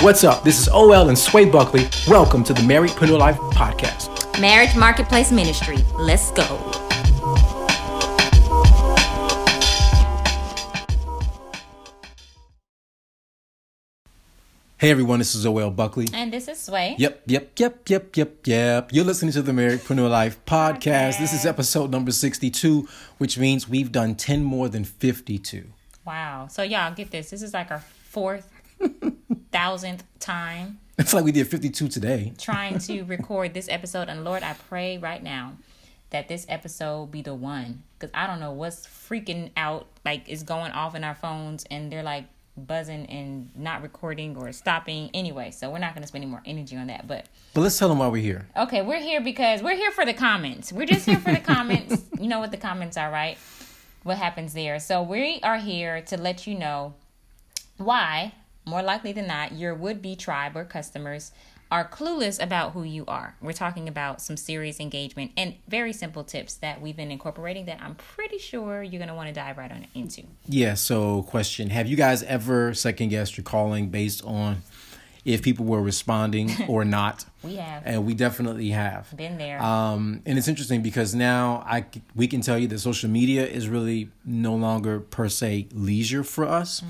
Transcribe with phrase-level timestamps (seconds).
[0.00, 0.44] What's up?
[0.44, 1.88] This is OL and Sway Buckley.
[2.06, 4.38] Welcome to the Marriedpreneur Life Podcast.
[4.38, 5.78] Marriage Marketplace Ministry.
[5.98, 6.44] Let's go.
[14.76, 16.08] Hey everyone, this is OL Buckley.
[16.12, 16.94] And this is Sway.
[16.98, 18.92] Yep, yep, yep, yep, yep, yep.
[18.92, 21.18] You're listening to the Marriedpreneur Life podcast.
[21.18, 25.64] This is episode number 62, which means we've done 10 more than 52.
[26.04, 26.48] Wow.
[26.50, 27.30] So y'all get this.
[27.30, 28.52] This is like our fourth
[29.52, 32.32] thousandth time It's like we did 52 today.
[32.38, 34.08] trying to record this episode.
[34.08, 35.54] And Lord, I pray right now
[36.10, 37.82] that this episode be the one.
[37.98, 41.90] Because I don't know what's freaking out, like is going off in our phones and
[41.92, 42.24] they're like
[42.56, 45.50] buzzing and not recording or stopping anyway.
[45.50, 47.06] So we're not going to spend any more energy on that.
[47.06, 48.46] But But let's tell them why we're here.
[48.56, 50.72] okay, we're here because we're here for the comments.
[50.72, 52.02] We're just here for the comments.
[52.18, 53.36] You know what the comments are, right?
[54.02, 54.80] What happens there.
[54.80, 56.94] So we are here to let you know
[57.76, 58.32] why,
[58.66, 61.32] more likely than not, your would be tribe or customers
[61.70, 63.34] are clueless about who you are.
[63.40, 67.80] We're talking about some serious engagement and very simple tips that we've been incorporating that
[67.82, 70.22] I'm pretty sure you're going to want to dive right on into.
[70.46, 74.62] Yeah, so question Have you guys ever second guessed your calling based on
[75.24, 77.24] if people were responding or not?
[77.42, 79.16] We have And we definitely have.
[79.16, 79.60] been there.
[79.60, 83.68] Um, and it's interesting because now I we can tell you that social media is
[83.68, 86.82] really no longer per se leisure for us.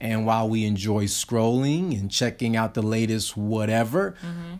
[0.00, 4.14] And while we enjoy scrolling and checking out the latest whatever,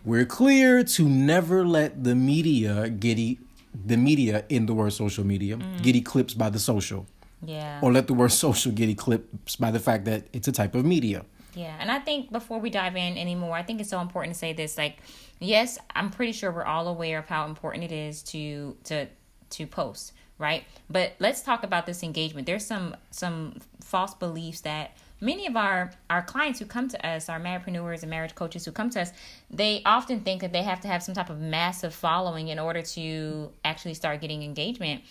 [0.05, 3.39] we're clear to never let the media get e-
[3.73, 5.81] the media in the word social media mm.
[5.81, 7.07] get eclipsed by the social,
[7.43, 7.79] yeah.
[7.81, 10.85] or let the word social get eclipsed by the fact that it's a type of
[10.85, 11.25] media.
[11.53, 14.39] Yeah, and I think before we dive in anymore, I think it's so important to
[14.39, 14.77] say this.
[14.77, 14.97] Like,
[15.39, 19.07] yes, I'm pretty sure we're all aware of how important it is to to
[19.49, 20.63] to post, right?
[20.89, 22.47] But let's talk about this engagement.
[22.47, 27.29] There's some some false beliefs that many of our our clients who come to us,
[27.29, 29.11] our marriagepreneurs and marriage coaches who come to us,
[29.49, 32.81] they often think that they have to have some type of massive following in order
[32.81, 35.03] to actually start getting engagement.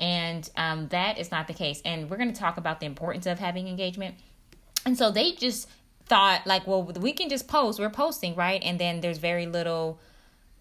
[0.00, 1.82] And um, that is not the case.
[1.84, 4.14] And we're going to talk about the importance of having engagement.
[4.86, 5.68] And so they just
[6.06, 7.78] thought like, well, we can just post.
[7.78, 8.62] We're posting, right?
[8.62, 10.00] And then there's very little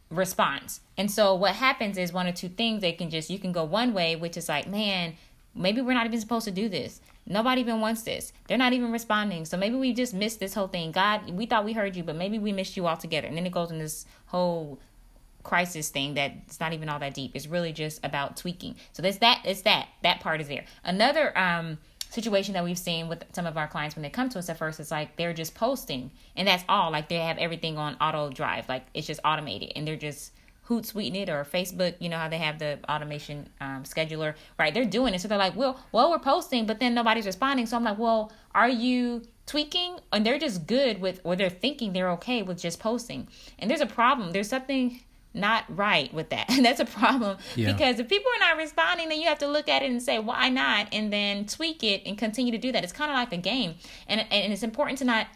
[0.10, 0.82] response.
[0.98, 2.82] And so what happens is one or two things.
[2.82, 5.16] They can just you can go one way, which is like, man,
[5.56, 7.00] maybe we're not even supposed to do this.
[7.28, 8.32] Nobody even wants this.
[8.48, 9.46] They're not even responding.
[9.46, 10.92] So maybe we just missed this whole thing.
[10.92, 13.28] God, we thought we heard you, but maybe we missed you altogether.
[13.28, 14.80] And then it goes in this whole
[15.44, 17.32] crisis thing that it's not even all that deep.
[17.34, 18.76] It's really just about tweaking.
[18.94, 19.42] So there's that.
[19.46, 19.88] It's that.
[20.04, 20.66] That part is there.
[20.84, 21.78] Another um
[22.10, 24.58] situation that we've seen with some of our clients when they come to us at
[24.58, 28.30] first is like they're just posting and that's all like they have everything on auto
[28.30, 30.32] drive like it's just automated and they're just
[30.68, 34.74] hootsuite it or facebook you know how they have the automation um, scheduler right?
[34.74, 35.22] They're doing it.
[35.22, 37.66] So they're like well well we're posting but then nobody's responding.
[37.66, 40.00] So i'm like well are you tweaking?
[40.12, 43.28] And they're just good with or they're thinking they're okay with just posting.
[43.58, 44.32] And there's a problem.
[44.32, 45.02] There's something
[45.34, 46.50] not right with that.
[46.50, 47.38] And that's a problem.
[47.56, 47.72] Yeah.
[47.72, 50.20] because if people are not responding, then you have to look at it and say
[50.20, 52.84] why not, and then tweak it and continue to do that.
[52.84, 53.76] It's kind of like a game,
[54.08, 55.28] and and it's important to not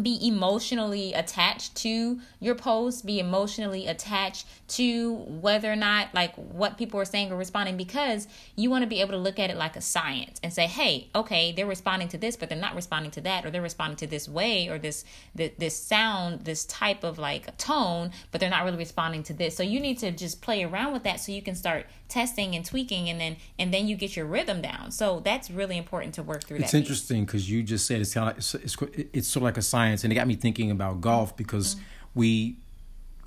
[0.00, 6.76] be emotionally attached to your post be emotionally attached to whether or not like what
[6.76, 9.56] people are saying or responding because you want to be able to look at it
[9.56, 13.10] like a science and say hey okay they're responding to this but they're not responding
[13.10, 17.04] to that or they're responding to this way or this this, this sound this type
[17.04, 19.56] of like tone but they're not really responding to this.
[19.56, 22.64] So you need to just play around with that so you can start testing and
[22.64, 24.90] tweaking and then and then you get your rhythm down.
[24.90, 28.14] So that's really important to work through It's that interesting because you just said it's
[28.14, 28.76] kind of like, it's, it's
[29.12, 31.36] it's sort of like a science, and it got me thinking about golf mm-hmm.
[31.36, 31.76] because
[32.14, 32.56] we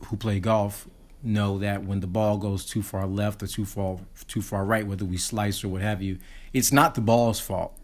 [0.06, 0.88] who play golf
[1.24, 4.86] know that when the ball goes too far left or too far too far right,
[4.88, 6.18] whether we slice or what have you,
[6.54, 7.78] it's not the ball's fault.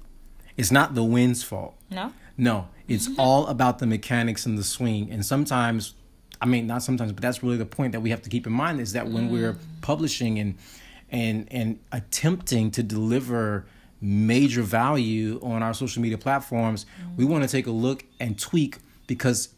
[0.55, 1.75] It's not the wind's fault.
[1.89, 3.19] no No, it's mm-hmm.
[3.19, 5.11] all about the mechanics and the swing.
[5.11, 5.95] And sometimes,
[6.41, 8.53] I mean, not sometimes, but that's really the point that we have to keep in
[8.53, 9.59] mind is that when we're mm.
[9.81, 10.55] publishing and
[11.09, 13.65] and and attempting to deliver
[14.03, 16.85] major value on our social media platforms,
[17.15, 18.77] we want to take a look and tweak
[19.07, 19.49] because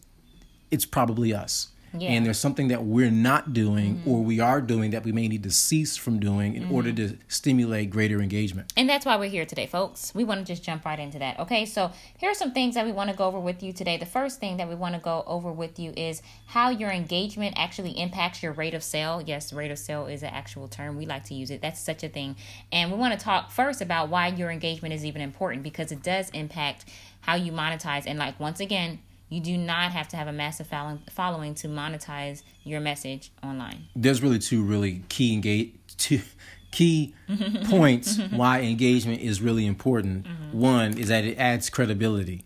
[0.70, 1.72] it's probably us.
[1.94, 2.10] Yeah.
[2.10, 4.10] and there's something that we're not doing mm-hmm.
[4.10, 7.16] or we are doing that we may need to cease from doing in order mm-hmm.
[7.16, 8.72] to stimulate greater engagement.
[8.76, 10.14] And that's why we're here today, folks.
[10.14, 11.38] We want to just jump right into that.
[11.40, 13.96] Okay, so here are some things that we want to go over with you today.
[13.96, 17.54] The first thing that we want to go over with you is how your engagement
[17.56, 19.22] actually impacts your rate of sale.
[19.24, 20.96] Yes, rate of sale is an actual term.
[20.96, 21.62] We like to use it.
[21.62, 22.36] That's such a thing.
[22.72, 26.02] And we want to talk first about why your engagement is even important because it
[26.02, 26.86] does impact
[27.20, 28.04] how you monetize.
[28.06, 30.68] And like once again, you do not have to have a massive
[31.10, 33.86] following to monetize your message online.
[33.94, 36.20] There's really two really key engage two
[36.70, 37.14] key
[37.64, 40.26] points why engagement is really important.
[40.52, 42.44] One is that it adds credibility.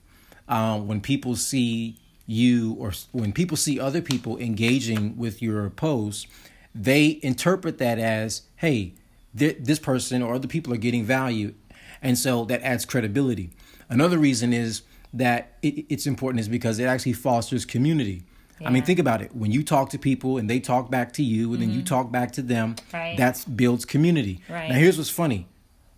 [0.49, 1.97] Um, when people see
[2.27, 6.27] you or when people see other people engaging with your post,
[6.75, 8.95] they interpret that as, "Hey,
[9.37, 11.55] th- this person or other people are getting value,"
[12.01, 13.51] and so that adds credibility.
[13.89, 14.83] Another reason is
[15.13, 18.25] that it, it's important is because it actually fosters community.
[18.63, 19.35] I mean, think about it.
[19.35, 21.85] When you talk to people and they talk back to you, and then you mm-hmm.
[21.87, 23.17] talk back to them, Right.
[23.17, 24.43] that builds community.
[24.51, 24.69] Right.
[24.69, 25.49] Now, here's what's funny: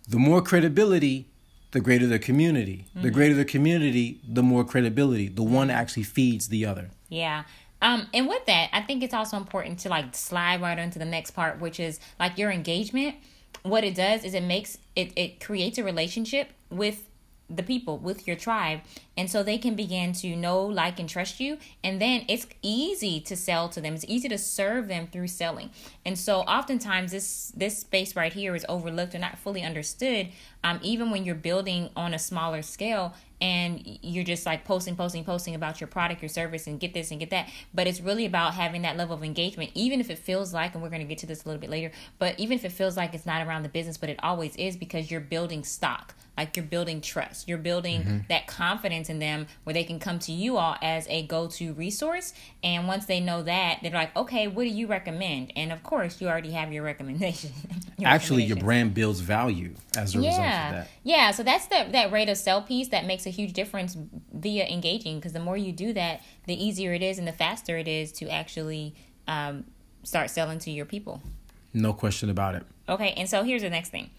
[0.07, 1.27] the more credibility,
[1.71, 2.85] the greater the community.
[2.93, 3.09] The mm-hmm.
[3.09, 5.27] greater the community, the more credibility.
[5.27, 5.77] The one mm-hmm.
[5.77, 6.89] actually feeds the other.
[7.09, 7.43] Yeah.
[7.81, 11.05] Um, and with that, I think it's also important to like slide right onto the
[11.05, 13.15] next part, which is like your engagement.
[13.63, 17.09] What it does is it makes it it creates a relationship with
[17.49, 18.81] the people with your tribe.
[19.15, 21.57] And so they can begin to know like and trust you.
[21.83, 23.93] And then it's easy to sell to them.
[23.93, 25.69] It's easy to serve them through selling.
[26.05, 30.29] And so oftentimes this this space right here is overlooked or not fully understood
[30.63, 35.23] um, even when you're building on a smaller scale and you're just like posting posting
[35.25, 37.49] posting about your product your service and get this and get that.
[37.73, 40.81] But it's really about having that level of engagement even if it feels like and
[40.81, 42.97] we're going to get to this a little bit later but even if it feels
[42.97, 46.55] like it's not around the business but it always is because you're building stock like
[46.55, 47.47] you're building trust.
[47.47, 51.25] You're building that confidence in them where they can come to you all as a
[51.27, 52.33] go-to resource.
[52.63, 55.53] And once they know that they're like okay what do you recommend?
[55.55, 57.51] And of course you already have your recommendation.
[57.97, 60.71] Your Actually, your brand builds value as a result of yeah.
[60.71, 60.87] that.
[61.03, 63.95] yeah so that's that that rate of sell piece that makes a huge difference
[64.33, 67.77] via engaging because the more you do that the easier it is and the faster
[67.77, 68.95] it is to actually
[69.27, 69.65] um,
[70.03, 71.21] start selling to your people.
[71.73, 72.63] No question about it.
[72.87, 74.09] Okay, and so here's the next thing.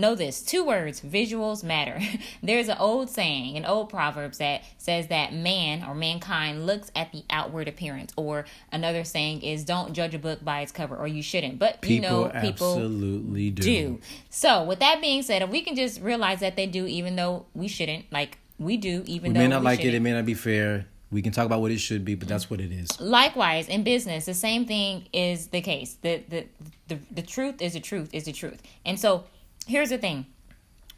[0.00, 2.00] Know this two words visuals matter.
[2.42, 7.12] There's an old saying, an old proverb that says that man or mankind looks at
[7.12, 11.06] the outward appearance, or another saying is don't judge a book by its cover, or
[11.06, 11.58] you shouldn't.
[11.58, 13.62] But you know, people absolutely do.
[13.62, 14.00] do.
[14.30, 17.44] So, with that being said, if we can just realize that they do, even though
[17.52, 19.82] we shouldn't, like we do, even though We though may not like it.
[19.82, 19.96] shouldn't.
[19.96, 20.86] It may not be fair.
[21.12, 22.98] We can talk about what it should be, but that's what it is.
[23.00, 25.98] Likewise, in business, the same thing is the case.
[26.00, 26.46] The the
[26.88, 28.62] the, the truth is the truth is the truth.
[28.86, 29.24] And so,
[29.70, 30.26] here's the thing.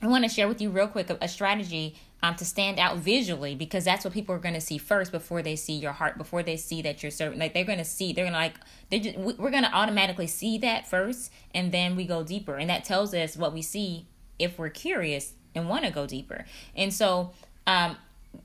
[0.00, 3.54] I want to share with you real quick a, strategy um, to stand out visually
[3.54, 6.42] because that's what people are going to see first before they see your heart, before
[6.42, 7.38] they see that you're serving.
[7.38, 8.56] Like they're going to see, they're going to like,
[8.90, 12.56] they just, we- we're going to automatically see that first, and then we go deeper,
[12.56, 14.06] and that tells us what we see
[14.38, 16.44] if we're curious and want to go deeper.
[16.74, 17.32] And so,
[17.66, 17.96] um,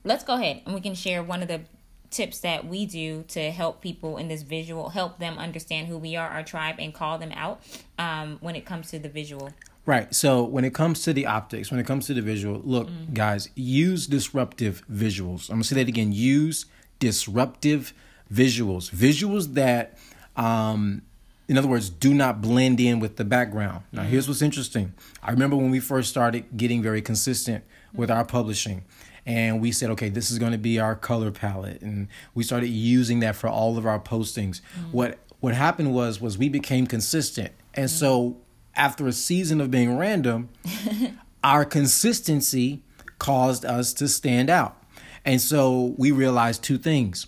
[0.04, 1.62] let's go ahead and we can share one of the
[2.10, 6.16] tips that we do to help people in this visual, help them understand who we
[6.16, 7.60] are, our tribe, and call them out
[7.98, 9.50] um, when it comes to the visual.
[9.88, 10.14] Right.
[10.14, 13.14] So when it comes to the optics, when it comes to the visual, look, mm-hmm.
[13.14, 15.48] guys, use disruptive visuals.
[15.48, 16.12] I'm gonna say that again.
[16.12, 16.66] Use
[16.98, 17.94] disruptive
[18.30, 18.90] visuals.
[18.90, 19.96] Visuals that,
[20.36, 21.00] um,
[21.48, 23.84] in other words, do not blend in with the background.
[23.90, 24.10] Now, mm-hmm.
[24.10, 24.92] here's what's interesting.
[25.22, 27.96] I remember when we first started getting very consistent mm-hmm.
[27.96, 28.84] with our publishing.
[29.24, 32.68] And we said, okay, this is going to be our color palette, and we started
[32.68, 34.60] using that for all of our postings.
[34.92, 38.36] What what happened was was we became consistent, and so
[38.74, 40.48] after a season of being random,
[41.44, 42.82] our consistency
[43.18, 44.76] caused us to stand out.
[45.24, 47.26] And so we realized two things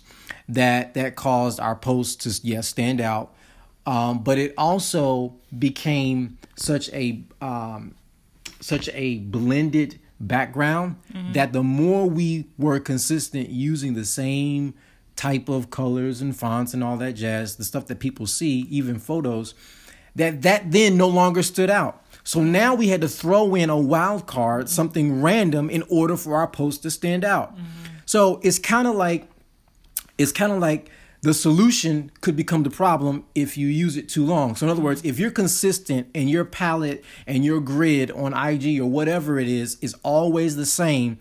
[0.49, 3.33] that that caused our posts to yes stand out,
[3.85, 7.95] um, but it also became such a um,
[8.59, 10.95] such a blended background
[11.33, 14.73] that the more we were consistent using the same
[15.15, 18.99] type of colors and fonts and all that jazz, the stuff that people see, even
[18.99, 19.53] photos,
[20.15, 22.03] that that then no longer stood out.
[22.23, 26.35] So now we had to throw in a wild card, something random, in order for
[26.35, 27.55] our post to stand out.
[27.55, 27.65] Mm-hmm.
[28.05, 29.27] So it's kind of like
[30.17, 30.89] it's kind of like
[31.21, 34.55] the solution could become the problem if you use it too long.
[34.55, 38.79] So in other words, if you're consistent and your palette and your grid on IG
[38.79, 41.19] or whatever it is is always the same,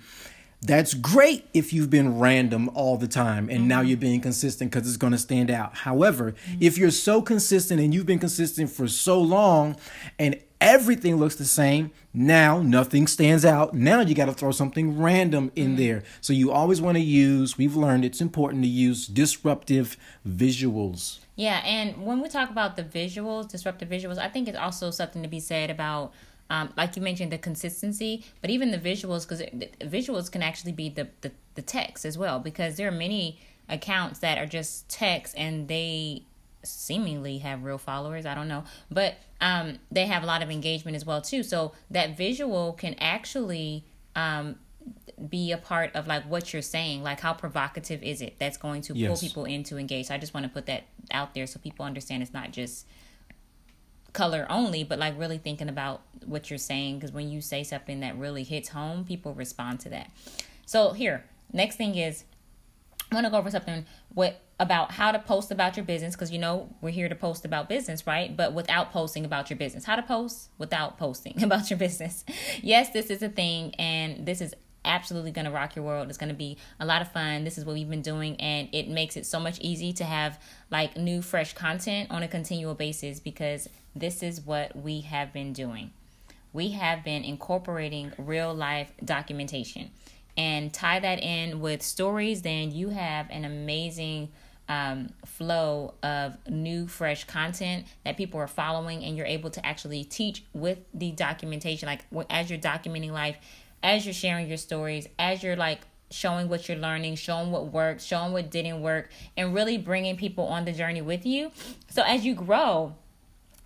[0.62, 4.87] that's great if you've been random all the time and now you're being consistent because
[4.87, 5.79] it's going to stand out.
[5.79, 9.76] However, if you're so consistent and you've been consistent for so long
[10.19, 11.90] and everything looks the same.
[12.12, 13.73] Now nothing stands out.
[13.73, 15.76] Now you got to throw something random in mm-hmm.
[15.76, 16.02] there.
[16.21, 19.97] So you always want to use, we've learned it's important to use disruptive
[20.29, 21.21] visuals.
[21.37, 25.23] Yeah, and when we talk about the visuals, disruptive visuals, I think it's also something
[25.23, 26.12] to be said about
[26.50, 29.40] um, like you mentioned the consistency but even the visuals because
[29.80, 33.38] visuals can actually be the, the the text as well because there are many
[33.69, 36.25] accounts that are just text and they
[36.62, 40.95] seemingly have real followers i don't know but um, they have a lot of engagement
[40.95, 43.83] as well too so that visual can actually
[44.14, 44.57] um,
[45.28, 48.83] be a part of like what you're saying like how provocative is it that's going
[48.83, 49.09] to yes.
[49.09, 51.59] pull people in to engage so i just want to put that out there so
[51.59, 52.87] people understand it's not just
[54.12, 58.00] color only but like really thinking about what you're saying because when you say something
[58.00, 60.11] that really hits home people respond to that
[60.67, 62.25] so here next thing is
[63.11, 66.31] I want to go over something what about how to post about your business because
[66.31, 68.37] you know we're here to post about business, right?
[68.37, 69.85] But without posting about your business.
[69.85, 72.25] How to post without posting about your business.
[72.62, 76.09] Yes, this is a thing and this is absolutely going to rock your world.
[76.09, 77.45] It's going to be a lot of fun.
[77.45, 80.41] This is what we've been doing and it makes it so much easy to have
[80.71, 85.53] like new fresh content on a continual basis because this is what we have been
[85.53, 85.93] doing.
[86.53, 89.91] We have been incorporating real life documentation
[90.37, 94.31] and tie that in with stories, then you have an amazing
[94.71, 100.05] um, flow of new, fresh content that people are following, and you're able to actually
[100.05, 101.87] teach with the documentation.
[101.89, 103.37] Like as you're documenting life,
[103.83, 108.03] as you're sharing your stories, as you're like showing what you're learning, showing what worked,
[108.03, 111.53] showing what didn't work, and really bringing people on the journey with you.
[111.89, 112.97] So as you grow,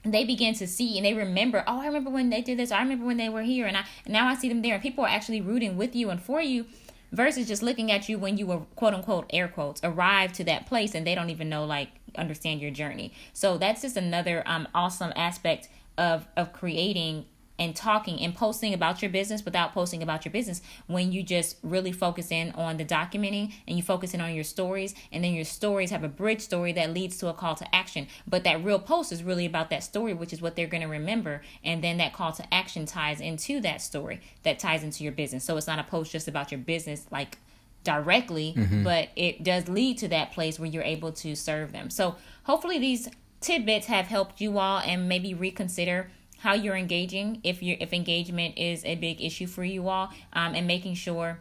[0.04, 2.70] they begin to see and they remember, oh, I remember when they did this.
[2.70, 4.74] I remember when they were here, and I and now I see them there.
[4.74, 6.66] And people are actually rooting with you and for you,
[7.14, 10.66] versus just looking at you when you were quote unquote air quotes arrive to that
[10.66, 13.12] place and they don't even know like understand your journey.
[13.32, 17.24] So that's just another um awesome aspect of of creating
[17.58, 20.60] and talking and posting about your business without posting about your business.
[20.86, 24.44] When you just really focus in on the documenting and you focus in on your
[24.44, 27.74] stories and then your stories have a bridge story that leads to a call to
[27.74, 28.08] action.
[28.26, 30.88] But that real post is really about that story which is what they're going to
[30.88, 31.42] remember.
[31.62, 35.44] And then that call to action ties into that story that ties into your business.
[35.44, 37.38] So it's not a post just about your business like
[37.84, 38.82] directly mm-hmm.
[38.82, 41.90] but it does lead to that place where you're able to serve them.
[41.90, 43.08] So hopefully these
[43.40, 48.58] tidbits have helped you all and maybe reconsider how you're engaging if you if engagement
[48.58, 51.40] is a big issue for you all um, and making sure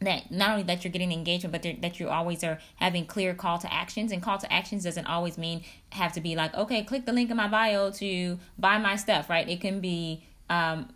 [0.00, 3.58] that not only that you're getting engagement but that you always are having clear call
[3.58, 4.12] to actions.
[4.12, 7.30] And call to actions doesn't always mean have to be like okay click the link
[7.30, 9.48] in my bio to buy my stuff right?
[9.48, 10.88] It can be um,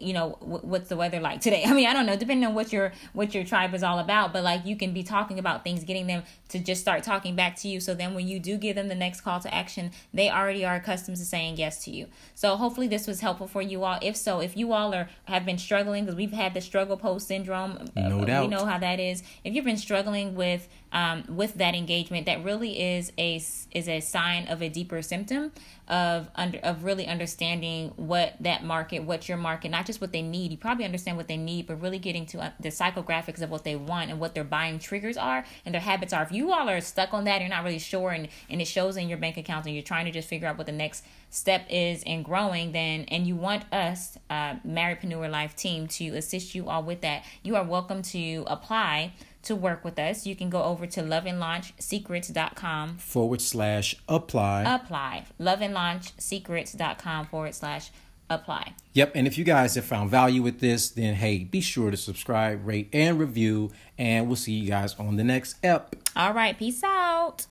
[0.00, 1.64] you know what's the weather like today?
[1.66, 4.32] I mean i don't know depending on what your what your tribe is all about
[4.32, 7.56] but like you can be talking about things getting them to just start talking back
[7.56, 7.80] to you.
[7.80, 10.76] So then when you do give them the next call to action they already are
[10.76, 12.06] accustomed to saying yes to you.
[12.34, 13.98] So hopefully this was helpful for you all.
[14.02, 17.28] If so if you all are have been struggling because we've had the struggle post
[17.28, 18.42] syndrome no uh, doubt.
[18.42, 19.22] we know how that is.
[19.44, 24.00] If you've been struggling with um, with that engagement that really is a is a
[24.00, 25.52] sign of a deeper symptom
[25.88, 30.22] of under of really understanding what that market what your market not just what they
[30.22, 33.50] need you probably understand what they need but really getting to uh, the psychographics of
[33.50, 36.22] what they want and what their buying triggers are and their habits are.
[36.22, 38.96] If you all are stuck on that you're not really sure and and it shows
[38.96, 41.64] in your bank account and you're trying to just figure out what the next step
[41.70, 46.68] is in growing then and you want us uh marriedpreneur life team to assist you
[46.68, 50.62] all with that you are welcome to apply to work with us, you can go
[50.62, 54.62] over to loveandlaunchsecrets.com forward slash apply.
[54.62, 55.24] Apply.
[55.40, 57.90] Loveandlaunchsecrets.com forward slash
[58.28, 58.74] apply.
[58.92, 59.12] Yep.
[59.14, 62.66] And if you guys have found value with this, then hey, be sure to subscribe,
[62.66, 63.72] rate, and review.
[63.98, 65.96] And we'll see you guys on the next ep.
[66.16, 66.56] All right.
[66.56, 67.46] Peace out.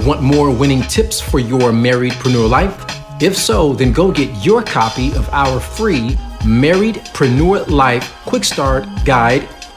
[0.00, 2.84] Want more winning tips for your married marriedpreneur life?
[3.20, 8.86] If so, then go get your copy of our free Married Marriedpreneur Life Quick Start
[9.04, 9.48] Guide